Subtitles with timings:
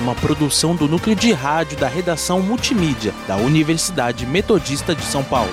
[0.00, 5.52] uma produção do núcleo de rádio da redação multimídia da Universidade Metodista de São Paulo.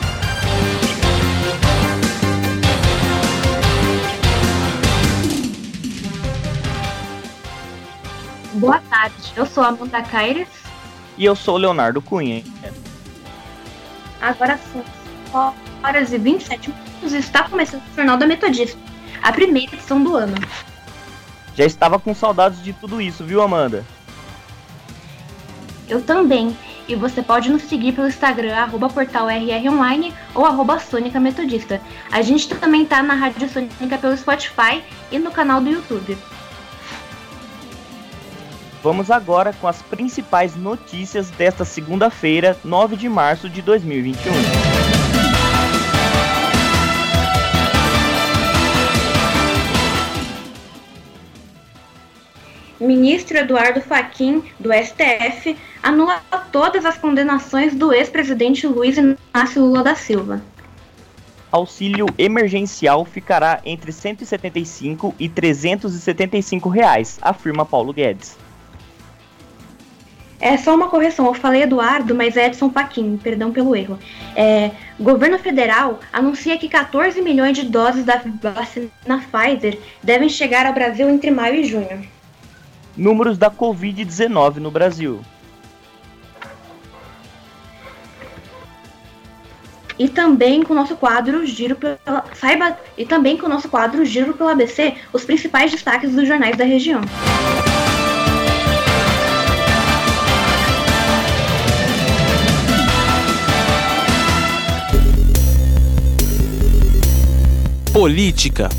[8.53, 10.47] Boa tarde, eu sou a Amanda Caires.
[11.17, 12.43] E eu sou o Leonardo Cunha.
[14.21, 18.79] Agora são horas e 27 minutos e está começando o Jornal da Metodista,
[19.21, 20.35] a primeira edição do ano.
[21.53, 23.85] Já estava com saudades de tudo isso, viu, Amanda?
[25.89, 26.55] Eu também.
[26.87, 31.81] E você pode nos seguir pelo Instagram, arroba portal RROnline ou arroba Sônica Metodista.
[32.11, 36.17] A gente também tá na Rádio Sônica pelo Spotify e no canal do YouTube.
[38.83, 44.76] Vamos agora com as principais notícias desta segunda-feira, 9 de março de 2021.
[52.79, 59.95] Ministro Eduardo Fachin, do STF, anula todas as condenações do ex-presidente Luiz Inácio Lula da
[59.95, 60.41] Silva.
[61.51, 68.37] Auxílio emergencial ficará entre 175 e 375 reais, afirma Paulo Guedes.
[70.39, 73.97] É só uma correção, eu falei Eduardo, mas é Edson Fachin, perdão pelo erro.
[74.35, 80.73] É, governo federal anuncia que 14 milhões de doses da vacina Pfizer devem chegar ao
[80.73, 82.16] Brasil entre maio e junho.
[82.97, 85.21] Números da Covid-19 no Brasil.
[89.99, 94.03] E também com o nosso quadro Giro pela saiba e também com o nosso quadro
[94.05, 97.01] Giro pelo ABC, os principais destaques dos jornais da região.
[107.91, 108.69] Política.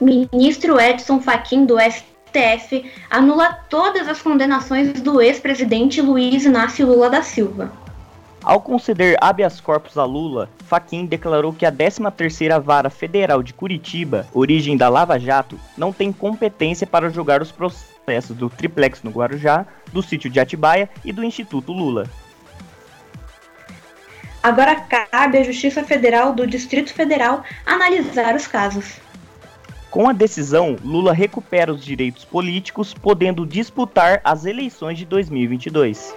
[0.00, 7.22] Ministro Edson Fachin do STF anula todas as condenações do ex-presidente Luiz Inácio Lula da
[7.22, 7.72] Silva.
[8.44, 14.26] Ao conceder habeas corpus a Lula, Fachin declarou que a 13ª Vara Federal de Curitiba,
[14.32, 19.66] origem da Lava Jato, não tem competência para julgar os processos do triplex no Guarujá,
[19.92, 22.08] do sítio de Atibaia e do Instituto Lula.
[24.42, 29.00] Agora cabe à Justiça Federal do Distrito Federal analisar os casos.
[29.96, 36.14] Com a decisão, Lula recupera os direitos políticos, podendo disputar as eleições de 2022.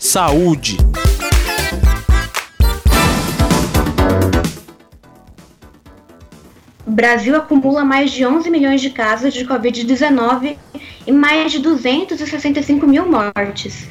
[0.00, 0.78] Saúde.
[6.94, 10.56] Brasil acumula mais de 11 milhões de casos de Covid-19
[11.04, 13.88] e mais de 265 mil mortes.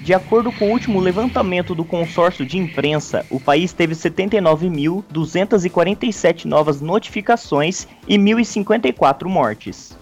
[0.00, 6.80] De acordo com o último levantamento do consórcio de imprensa, o país teve 79.247 novas
[6.80, 9.96] notificações e 1.054 mortes.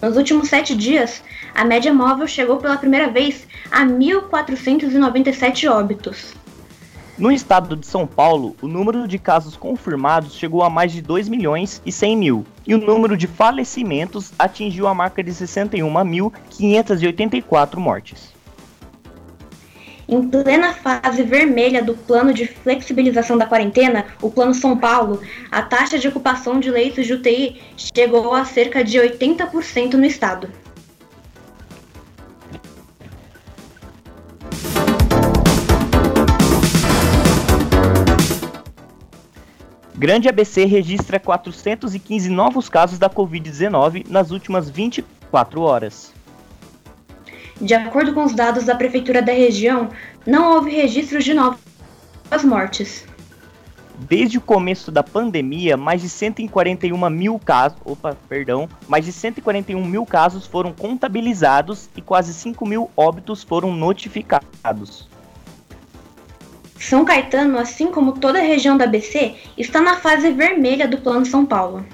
[0.00, 1.24] Nos últimos sete dias,
[1.56, 6.43] a média móvel chegou pela primeira vez a 1.497 óbitos.
[7.16, 11.28] No estado de São Paulo, o número de casos confirmados chegou a mais de 2
[11.28, 18.34] milhões e 100 mil, e o número de falecimentos atingiu a marca de 61.584 mortes.
[20.08, 25.22] Em plena fase vermelha do plano de flexibilização da quarentena, o Plano São Paulo,
[25.52, 30.50] a taxa de ocupação de leitos de UTI chegou a cerca de 80% no estado.
[40.04, 46.12] Grande ABC registra 415 novos casos da Covid-19 nas últimas 24 horas.
[47.58, 49.88] De acordo com os dados da Prefeitura da região,
[50.26, 53.06] não houve registros de novas mortes.
[53.98, 59.82] Desde o começo da pandemia, mais de 141 mil casos, opa, perdão, mais de 141
[59.86, 65.08] mil casos foram contabilizados e quase 5 mil óbitos foram notificados.
[66.78, 71.24] São Caetano, assim como toda a região da ABC, está na fase vermelha do Plano
[71.24, 71.84] São Paulo.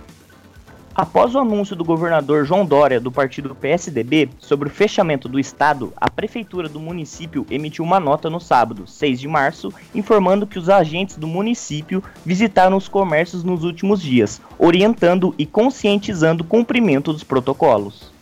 [0.94, 5.92] Após o anúncio do governador João Dória, do partido PSDB, sobre o fechamento do estado,
[5.96, 10.68] a prefeitura do município emitiu uma nota no sábado, 6 de março, informando que os
[10.68, 17.22] agentes do município visitaram os comércios nos últimos dias, orientando e conscientizando o cumprimento dos
[17.22, 18.12] protocolos.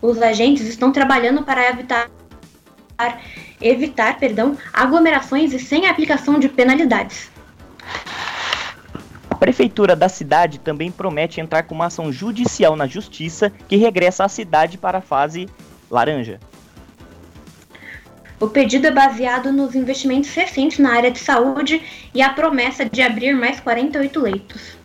[0.00, 2.08] Os agentes estão trabalhando para evitar
[3.60, 7.30] evitar, perdão, aglomerações e sem aplicação de penalidades.
[9.30, 14.24] A prefeitura da cidade também promete entrar com uma ação judicial na justiça que regressa
[14.24, 15.46] a cidade para a fase
[15.90, 16.40] laranja.
[18.38, 21.82] O pedido é baseado nos investimentos recentes na área de saúde
[22.14, 24.76] e a promessa de abrir mais 48 leitos.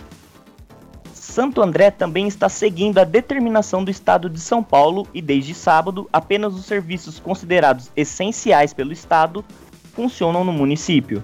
[1.31, 6.09] Santo André também está seguindo a determinação do Estado de São Paulo e, desde sábado,
[6.11, 9.45] apenas os serviços considerados essenciais pelo Estado
[9.93, 11.23] funcionam no município.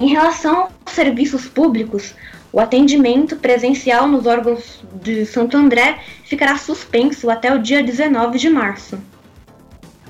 [0.00, 2.14] Em relação aos serviços públicos,
[2.50, 8.48] o atendimento presencial nos órgãos de Santo André ficará suspenso até o dia 19 de
[8.48, 8.98] março.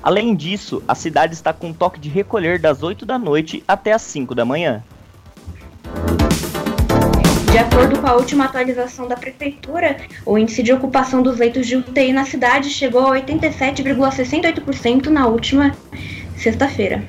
[0.01, 4.01] Além disso, a cidade está com toque de recolher das 8 da noite até as
[4.03, 4.81] 5 da manhã.
[7.59, 12.13] Acordo com a última atualização da prefeitura, o índice de ocupação dos leitos de UTI
[12.13, 15.75] na cidade chegou a 87,68% na última
[16.37, 17.03] sexta-feira.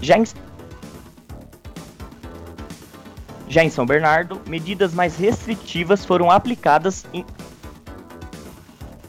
[0.00, 0.24] Já em
[3.48, 7.24] Já em São Bernardo, medidas mais restritivas foram aplicadas em.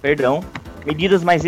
[0.01, 0.43] Perdão.
[0.85, 1.41] Medidas mais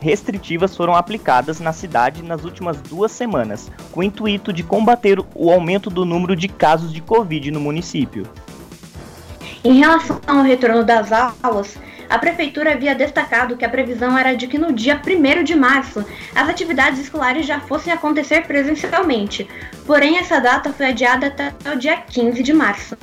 [0.00, 5.50] restritivas foram aplicadas na cidade nas últimas duas semanas, com o intuito de combater o
[5.50, 8.28] aumento do número de casos de Covid no município.
[9.64, 11.78] Em relação ao retorno das aulas,
[12.10, 16.04] a prefeitura havia destacado que a previsão era de que no dia 1 de março
[16.34, 19.48] as atividades escolares já fossem acontecer presencialmente,
[19.86, 22.94] porém essa data foi adiada até o dia 15 de março.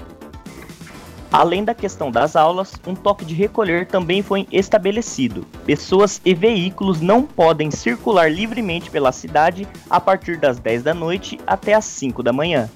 [1.32, 5.46] Além da questão das aulas, um toque de recolher também foi estabelecido.
[5.64, 11.40] Pessoas e veículos não podem circular livremente pela cidade a partir das 10 da noite
[11.46, 12.68] até as 5 da manhã.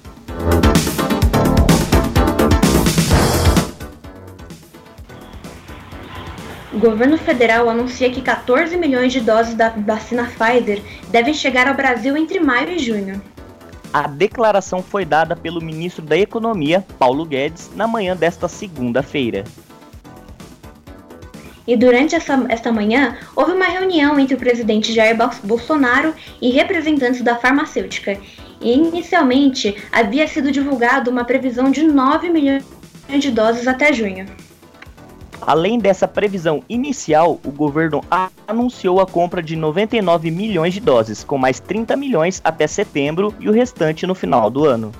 [6.72, 11.74] O governo federal anuncia que 14 milhões de doses da vacina Pfizer devem chegar ao
[11.74, 13.33] Brasil entre maio e junho.
[13.94, 19.44] A declaração foi dada pelo ministro da Economia, Paulo Guedes, na manhã desta segunda-feira.
[21.64, 26.12] E durante essa, esta manhã, houve uma reunião entre o presidente Jair Bolsonaro
[26.42, 28.18] e representantes da farmacêutica.
[28.60, 32.64] E, inicialmente, havia sido divulgado uma previsão de 9 milhões
[33.20, 34.26] de doses até junho.
[35.46, 38.02] Além dessa previsão inicial, o governo
[38.48, 43.46] anunciou a compra de 99 milhões de doses, com mais 30 milhões até setembro e
[43.46, 44.90] o restante no final do ano.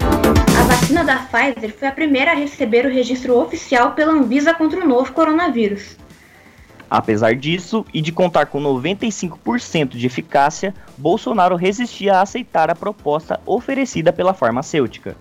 [0.00, 4.82] A vacina da Pfizer foi a primeira a receber o registro oficial pela Anvisa contra
[4.82, 5.98] o novo coronavírus.
[6.88, 13.38] Apesar disso, e de contar com 95% de eficácia, Bolsonaro resistia a aceitar a proposta
[13.44, 15.14] oferecida pela farmacêutica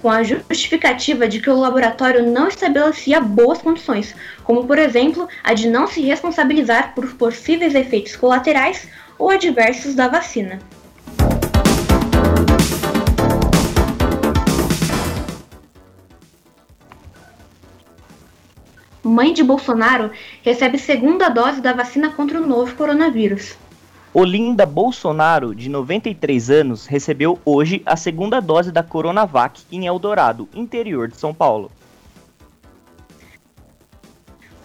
[0.00, 4.14] com a justificativa de que o laboratório não estabelecia boas condições,
[4.44, 8.88] como por exemplo a de não se responsabilizar por possíveis efeitos colaterais
[9.18, 10.58] ou adversos da vacina.
[19.02, 20.10] Mãe de Bolsonaro
[20.42, 23.56] recebe segunda dose da vacina contra o novo coronavírus.
[24.12, 31.06] Olinda Bolsonaro, de 93 anos, recebeu hoje a segunda dose da Coronavac em Eldorado, interior
[31.06, 31.70] de São Paulo.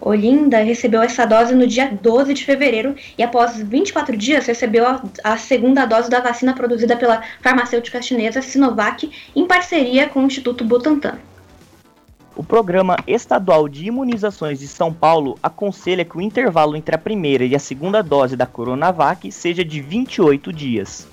[0.00, 5.00] Olinda recebeu essa dose no dia 12 de fevereiro e, após 24 dias, recebeu a,
[5.22, 10.64] a, segunda dose da vacina produzida pela farmacêutica chinesa Sinovac em parceria com o Instituto
[10.64, 11.18] Butantan.
[12.36, 17.46] O Programa Estadual de Imunizações de São Paulo aconselha que o intervalo entre a primeira
[17.46, 21.08] e a segunda dose da Coronavac seja de 28 dias.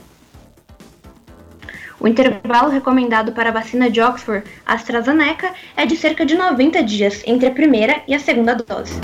[1.97, 7.23] O intervalo recomendado para a vacina de Oxford AstraZeneca é de cerca de 90 dias
[7.25, 8.99] entre a primeira e a segunda dose.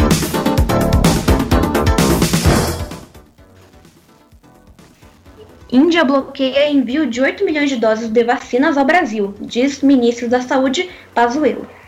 [5.71, 10.41] Índia bloqueia envio de 8 milhões de doses de vacinas ao Brasil, diz ministro da
[10.41, 11.78] Saúde Pazuello.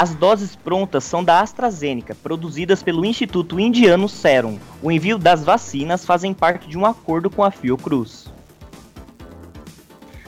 [0.00, 4.58] As doses prontas são da AstraZeneca, produzidas pelo Instituto Indiano Serum.
[4.82, 8.32] O envio das vacinas fazem parte de um acordo com a Fiocruz.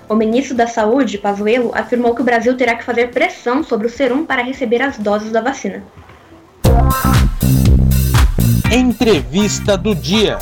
[0.06, 3.90] O ministro da Saúde, Pazuello, afirmou que o Brasil terá que fazer pressão sobre o
[3.90, 5.82] Serum para receber as doses da vacina.
[8.70, 10.38] Entrevista do dia.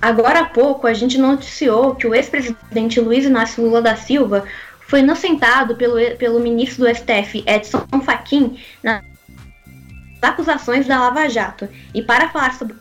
[0.00, 4.44] Agora há pouco, a gente noticiou que o ex-presidente Luiz Inácio Lula da Silva
[4.80, 9.02] foi inocentado pelo, pelo ministro do STF, Edson Fachin, nas
[10.22, 11.68] acusações da Lava Jato.
[11.94, 12.76] E para falar sobre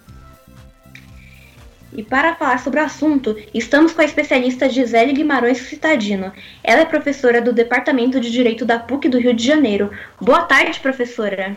[1.97, 6.33] e para falar sobre o assunto, estamos com a especialista Gisele Guimarães Citadino.
[6.61, 9.89] Ela é professora do Departamento de Direito da PUC do Rio de Janeiro.
[10.19, 11.55] Boa tarde, professora.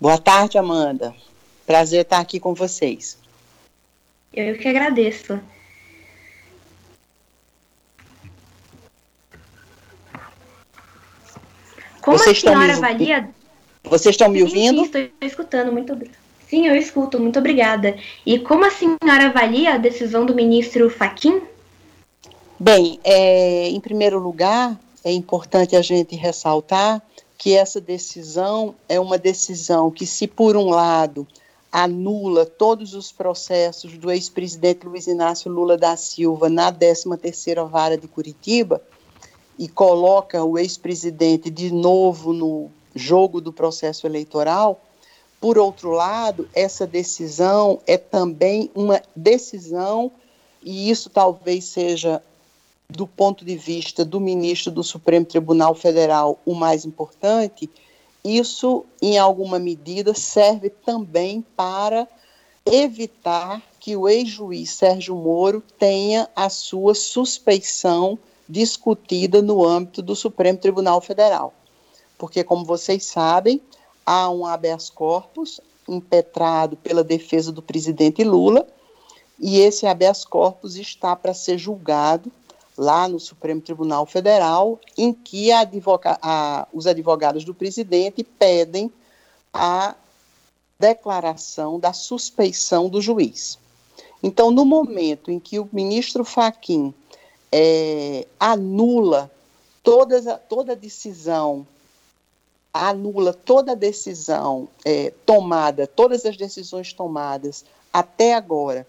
[0.00, 1.12] Boa tarde, Amanda.
[1.66, 3.18] Prazer estar aqui com vocês.
[4.32, 5.40] Eu que agradeço.
[12.00, 13.28] Como Vocês a senhora avalia.
[13.84, 14.84] Vocês estão me ouvindo?
[14.84, 15.96] Sim, estou escutando, muito
[16.48, 17.96] Sim, eu escuto, muito obrigada.
[18.24, 21.42] E como a senhora avalia a decisão do ministro Faquim?
[22.58, 27.02] Bem, é, em primeiro lugar, é importante a gente ressaltar
[27.36, 31.26] que essa decisão é uma decisão que, se por um lado
[31.70, 38.08] anula todos os processos do ex-presidente Luiz Inácio Lula da Silva na 13ª Vara de
[38.08, 38.82] Curitiba
[39.58, 44.80] e coloca o ex-presidente de novo no jogo do processo eleitoral,
[45.40, 50.10] por outro lado, essa decisão é também uma decisão
[50.62, 52.22] e isso talvez seja
[52.90, 57.70] do ponto de vista do ministro do Supremo Tribunal Federal o mais importante,
[58.36, 62.06] isso, em alguma medida, serve também para
[62.64, 68.18] evitar que o ex-juiz Sérgio Moro tenha a sua suspeição
[68.48, 71.54] discutida no âmbito do Supremo Tribunal Federal.
[72.16, 73.60] Porque, como vocês sabem,
[74.04, 78.66] há um habeas corpus impetrado pela defesa do presidente Lula,
[79.38, 82.30] e esse habeas corpus está para ser julgado
[82.78, 88.90] lá no Supremo Tribunal Federal, em que advoga a, os advogados do presidente pedem
[89.52, 89.96] a
[90.78, 93.58] declaração da suspeição do juiz.
[94.22, 96.94] Então, no momento em que o ministro Faquim
[97.50, 99.28] é, anula
[99.82, 101.66] toda, toda decisão,
[102.72, 108.86] anula toda decisão é, tomada, todas as decisões tomadas até agora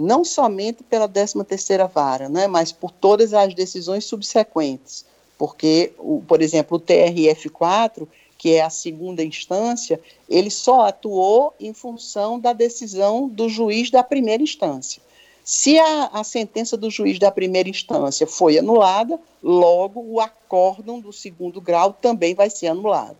[0.00, 5.04] não somente pela 13ª vara, né, mas por todas as decisões subsequentes,
[5.38, 11.74] porque, o, por exemplo, o TRF4, que é a segunda instância, ele só atuou em
[11.74, 15.02] função da decisão do juiz da primeira instância.
[15.44, 21.12] Se a, a sentença do juiz da primeira instância foi anulada, logo o acórdão do
[21.12, 23.18] segundo grau também vai ser anulado.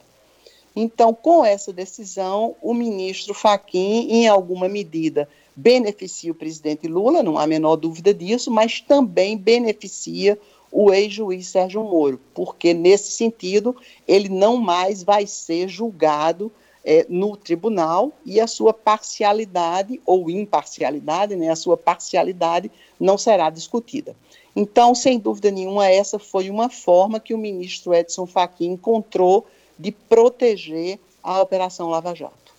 [0.75, 5.29] Então, com essa decisão, o ministro Faquim, em alguma medida,
[5.61, 10.39] beneficia o presidente Lula, não há a menor dúvida disso, mas também beneficia
[10.73, 13.77] o ex-juiz Sérgio Moro, porque nesse sentido
[14.07, 16.51] ele não mais vai ser julgado
[16.85, 23.51] é, no tribunal e a sua parcialidade ou imparcialidade, né, a sua parcialidade não será
[23.51, 24.17] discutida.
[24.57, 29.47] Então, sem dúvida nenhuma, essa foi uma forma que o ministro Edson Fachin encontrou
[29.79, 32.50] de proteger a Operação Lava Jato.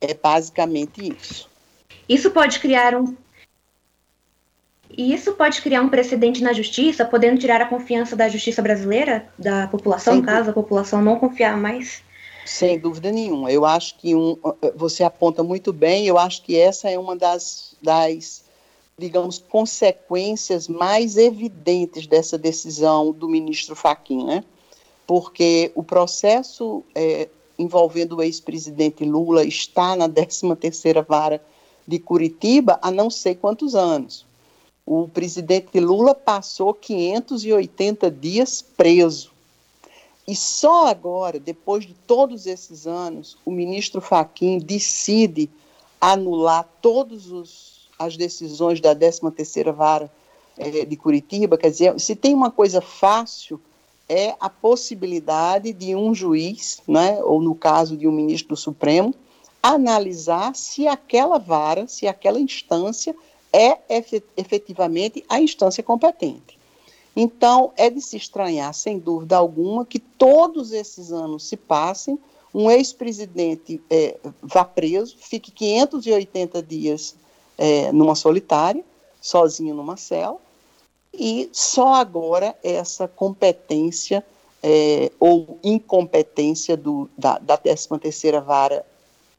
[0.00, 1.48] É basicamente isso.
[2.08, 3.14] Isso pode criar um
[4.96, 9.28] e isso pode criar um precedente na justiça, podendo tirar a confiança da justiça brasileira,
[9.38, 12.02] da população, Sem caso a população não confiar mais?
[12.44, 13.52] Sem dúvida nenhuma.
[13.52, 14.36] Eu acho que um,
[14.74, 18.44] você aponta muito bem, eu acho que essa é uma das, das,
[18.98, 24.42] digamos, consequências mais evidentes dessa decisão do ministro Fachin, né?
[25.06, 27.28] Porque o processo é,
[27.60, 31.42] envolvendo o ex-presidente Lula está na 13ª vara
[31.86, 34.26] de Curitiba há não sei quantos anos.
[34.86, 39.30] O presidente Lula passou 580 dias preso.
[40.26, 45.50] E só agora, depois de todos esses anos, o ministro Faquim decide
[46.00, 50.10] anular todas as decisões da 13ª vara
[50.56, 51.58] é, de Curitiba.
[51.58, 53.60] Quer dizer, se tem uma coisa fácil
[54.12, 59.14] é a possibilidade de um juiz, né, ou no caso de um ministro do Supremo,
[59.62, 63.14] analisar se aquela vara, se aquela instância
[63.52, 63.78] é
[64.36, 66.58] efetivamente a instância competente.
[67.14, 72.18] Então, é de se estranhar, sem dúvida alguma, que todos esses anos se passem,
[72.52, 77.14] um ex-presidente é, vá preso, fique 580 dias
[77.56, 78.84] é, numa solitária,
[79.20, 80.36] sozinho numa cela,
[81.12, 84.24] e só agora essa competência
[84.62, 88.84] é, ou incompetência do, da, da 13ª Vara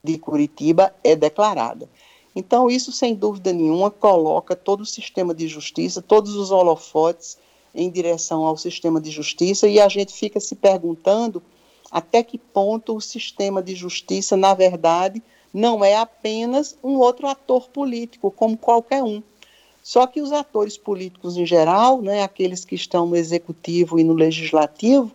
[0.04, 1.88] de Curitiba é declarada.
[2.36, 7.38] Então, isso, sem dúvida nenhuma, coloca todo o sistema de justiça, todos os holofotes
[7.75, 11.42] em direção ao sistema de justiça e a gente fica se perguntando
[11.90, 15.22] até que ponto o sistema de justiça, na verdade,
[15.54, 19.22] não é apenas um outro ator político, como qualquer um.
[19.84, 24.14] Só que os atores políticos em geral, né, aqueles que estão no executivo e no
[24.14, 25.12] legislativo,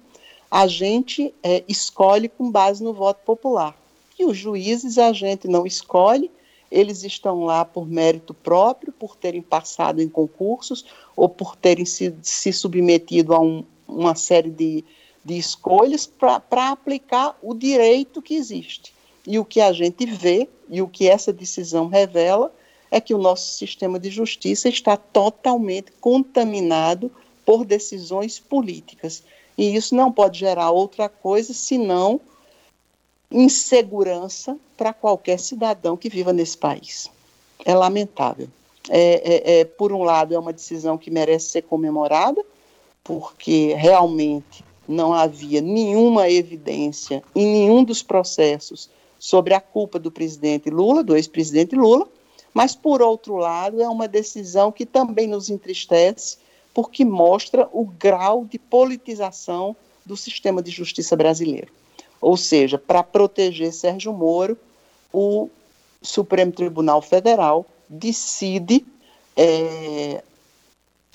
[0.51, 3.77] a gente é, escolhe com base no voto popular.
[4.19, 6.31] E os juízes a gente não escolhe,
[6.71, 12.15] eles estão lá por mérito próprio, por terem passado em concursos ou por terem se,
[12.23, 14.85] se submetido a um, uma série de,
[15.25, 18.93] de escolhas para aplicar o direito que existe.
[19.27, 22.53] E o que a gente vê e o que essa decisão revela
[22.97, 27.13] é que o nosso sistema de justiça está totalmente contaminado
[27.45, 29.23] por decisões políticas.
[29.57, 32.19] E isso não pode gerar outra coisa senão
[33.31, 37.11] insegurança para qualquer cidadão que viva nesse país.
[37.67, 38.49] É lamentável.
[38.89, 42.43] É, é, é, por um lado, é uma decisão que merece ser comemorada,
[43.05, 48.89] porque realmente não havia nenhuma evidência em nenhum dos processos
[49.19, 52.09] sobre a culpa do presidente Lula, do ex-presidente Lula,
[52.57, 56.39] mas, por outro lado, é uma decisão que também nos entristece,
[56.73, 61.71] porque mostra o grau de politização do sistema de justiça brasileiro.
[62.19, 64.57] Ou seja, para proteger Sérgio Moro,
[65.13, 65.51] o
[66.01, 68.87] Supremo Tribunal Federal decide
[69.37, 70.25] é,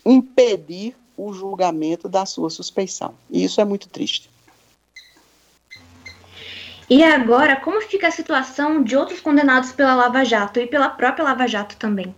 [0.06, 3.16] impedir o julgamento da sua suspeição.
[3.32, 4.30] E isso é muito triste.
[6.92, 11.24] E agora, como fica a situação de outros condenados pela Lava Jato e pela própria
[11.24, 12.14] Lava Jato também?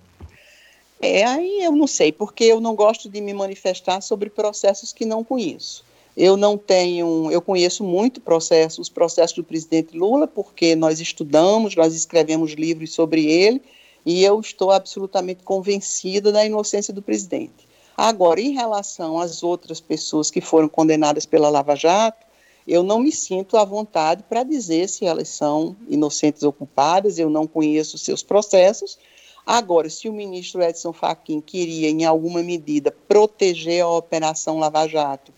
[0.99, 5.05] É, aí eu não sei, porque eu não gosto de me manifestar sobre processos que
[5.05, 5.85] não conheço.
[6.17, 11.75] Eu não tenho, eu conheço muito processos, os processos do presidente Lula, porque nós estudamos,
[11.75, 13.61] nós escrevemos livros sobre ele,
[14.03, 17.67] e eu estou absolutamente convencida da inocência do presidente.
[17.95, 22.25] Agora, em relação às outras pessoas que foram condenadas pela Lava Jato,
[22.67, 27.29] eu não me sinto à vontade para dizer se elas são inocentes ou culpadas, eu
[27.29, 28.97] não conheço seus processos.
[29.45, 35.33] Agora, se o ministro Edson Fachin queria, em alguma medida, proteger a Operação Lava Jato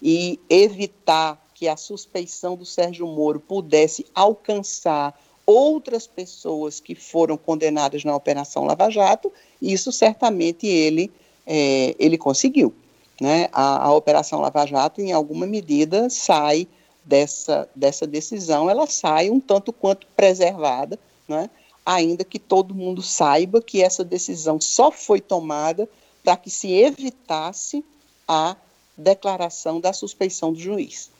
[0.00, 8.04] e evitar que a suspeição do Sérgio Moro pudesse alcançar outras pessoas que foram condenadas
[8.04, 11.10] na Operação Lava Jato, isso certamente ele,
[11.44, 12.72] é, ele conseguiu.
[13.20, 13.48] Né?
[13.52, 16.68] A, a, Operação Lava Jato, em alguma medida, sai
[17.04, 21.50] dessa, dessa decisão, ela sai um tanto quanto preservada, né?
[21.84, 25.88] ainda que todo mundo saiba que essa decisão só foi tomada
[26.22, 27.84] para que se evitasse
[28.26, 28.54] a
[28.96, 31.10] declaração da suspeição do juiz.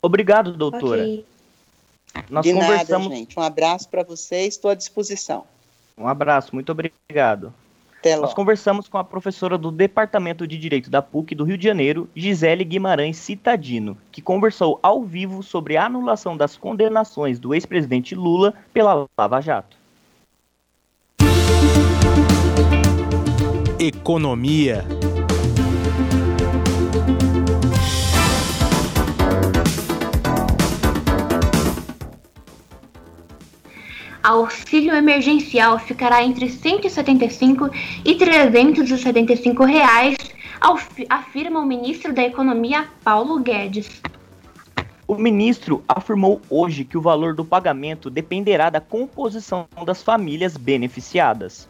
[0.00, 1.02] Obrigado, doutora.
[1.02, 1.26] Okay.
[2.30, 3.08] Nós De conversamos...
[3.08, 3.38] nada, gente.
[3.38, 5.44] Um abraço para vocês, estou à disposição.
[5.96, 7.52] Um abraço, muito obrigado.
[8.20, 12.08] Nós conversamos com a professora do Departamento de Direito da PUC do Rio de Janeiro,
[12.14, 18.54] Gisele Guimarães Citadino, que conversou ao vivo sobre a anulação das condenações do ex-presidente Lula
[18.72, 19.76] pela Lava Jato.
[23.80, 24.84] Economia.
[34.22, 37.70] Auxílio emergencial ficará entre 175
[38.04, 40.16] e 375 reais,
[41.08, 44.02] afirma o ministro da Economia Paulo Guedes.
[45.06, 51.68] O ministro afirmou hoje que o valor do pagamento dependerá da composição das famílias beneficiadas.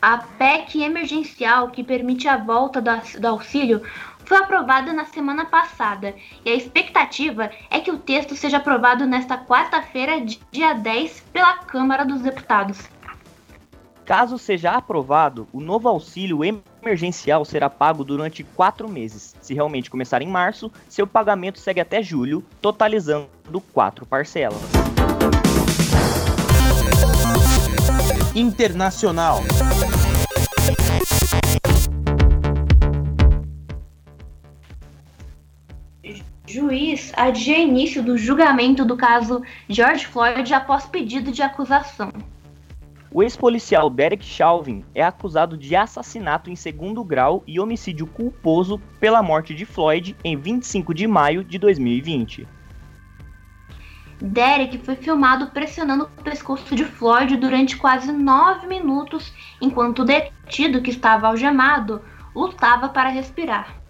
[0.00, 3.82] A PEC emergencial que permite a volta do auxílio
[4.24, 9.36] foi aprovada na semana passada e a expectativa é que o texto seja aprovado nesta
[9.38, 12.78] quarta-feira, dia 10, pela Câmara dos Deputados.
[14.04, 19.34] Caso seja aprovado, o novo auxílio emergencial será pago durante quatro meses.
[19.40, 23.28] Se realmente começar em março, seu pagamento segue até julho, totalizando
[23.72, 24.60] quatro parcelas.
[28.34, 29.40] Internacional.
[36.52, 42.12] Juiz adia início do julgamento do caso George Floyd após pedido de acusação.
[43.10, 49.22] O ex-policial Derek Chauvin é acusado de assassinato em segundo grau e homicídio culposo pela
[49.22, 52.46] morte de Floyd em 25 de maio de 2020.
[54.20, 60.82] Derek foi filmado pressionando o pescoço de Floyd durante quase nove minutos, enquanto o detido,
[60.82, 62.02] que estava algemado,
[62.34, 63.81] lutava para respirar.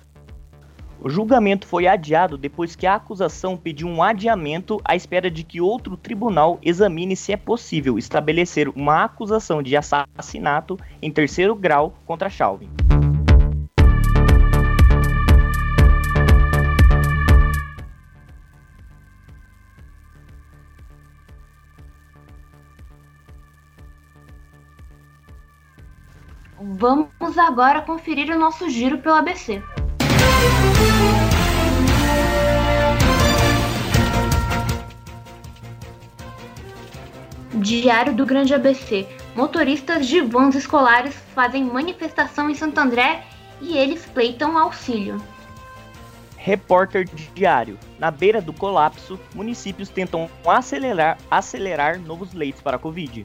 [1.04, 5.60] O julgamento foi adiado depois que a acusação pediu um adiamento à espera de que
[5.60, 12.30] outro tribunal examine se é possível estabelecer uma acusação de assassinato em terceiro grau contra
[12.30, 12.70] Chauvin.
[26.60, 29.60] Vamos agora conferir o nosso giro pelo ABC.
[37.62, 39.06] Diário do Grande ABC.
[39.36, 43.24] Motoristas de vans escolares fazem manifestação em Santo André
[43.60, 45.22] e eles pleitam auxílio.
[46.36, 47.78] Repórter Diário.
[48.00, 53.24] Na beira do colapso, municípios tentam acelerar, acelerar novos leitos para a Covid.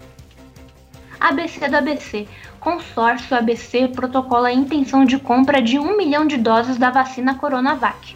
[1.19, 2.27] ABC do ABC.
[2.59, 8.15] Consórcio ABC protocola a intenção de compra de um milhão de doses da vacina Coronavac.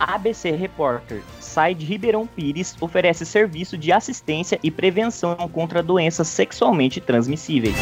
[0.00, 1.22] ABC Repórter.
[1.56, 7.74] SAI de Ribeirão Pires oferece serviço de assistência e prevenção contra doenças sexualmente transmissíveis.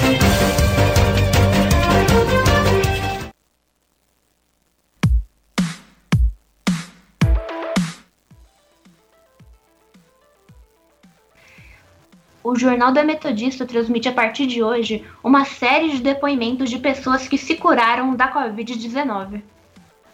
[12.44, 17.26] o Jornal da Metodista transmite a partir de hoje uma série de depoimentos de pessoas
[17.26, 19.42] que se curaram da Covid-19.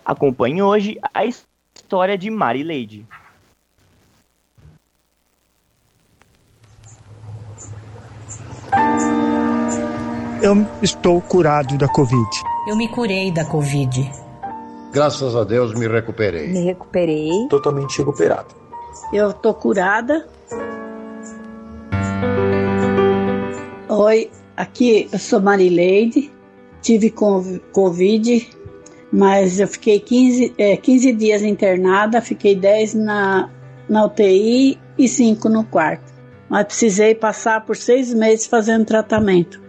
[0.03, 3.07] Acompanhe hoje a história de Mari Lady.
[10.43, 12.31] Eu estou curado da Covid.
[12.67, 14.11] Eu me curei da Covid.
[14.91, 16.49] Graças a Deus me recuperei.
[16.49, 17.47] Me recuperei.
[17.51, 18.49] Totalmente recuperado.
[19.13, 20.27] Eu estou curada
[23.87, 26.33] Oi, aqui eu sou Marileide,
[26.81, 28.49] tive Covid,
[29.13, 33.51] mas eu fiquei 15, é, 15 dias internada, fiquei 10 na,
[33.87, 36.11] na UTI e 5 no quarto.
[36.49, 39.61] Mas precisei passar por seis meses fazendo tratamento.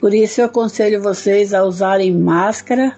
[0.00, 2.96] Por isso eu aconselho vocês a usarem máscara,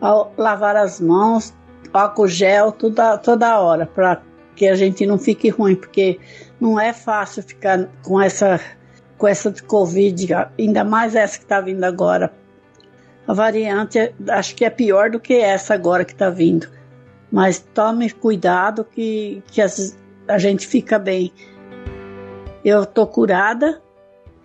[0.00, 1.52] a lavar as mãos,
[1.92, 4.22] álcool gel toda, toda hora, para
[4.54, 6.20] que a gente não fique ruim, porque
[6.60, 8.60] não é fácil ficar com essa
[9.18, 10.28] com essa Covid,
[10.58, 12.32] ainda mais essa que está vindo agora.
[13.26, 16.68] A variante acho que é pior do que essa agora que está vindo.
[17.32, 21.32] Mas tome cuidado que, que as, a gente fica bem.
[22.62, 23.82] Eu estou curada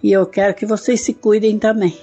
[0.04, 1.98] e eu quero que vocês se cuidem também.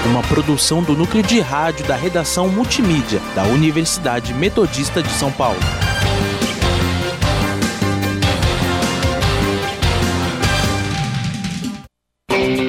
[0.06, 5.60] uma produção do núcleo de rádio da redação multimídia da Universidade Metodista de São Paulo.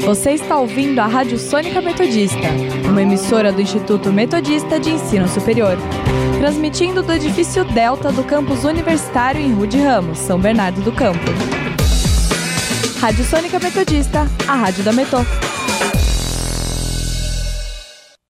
[0.09, 2.49] Você está ouvindo a Rádio Sônica Metodista,
[2.87, 5.77] uma emissora do Instituto Metodista de Ensino Superior,
[6.39, 11.19] transmitindo do edifício Delta do campus universitário em Rude Ramos, São Bernardo do Campo.
[12.99, 15.19] Rádio Sônica Metodista, a rádio da Metô.